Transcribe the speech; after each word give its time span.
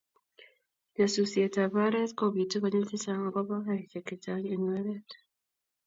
nyasusietab 0.95 1.71
oret 1.85 2.11
kobiitu 2.19 2.55
konyil 2.59 2.85
chechang 2.91 3.21
agoba 3.29 3.55
karishek 3.65 4.05
chechang 4.09 4.43
eng 4.53 4.63
oret 4.77 5.09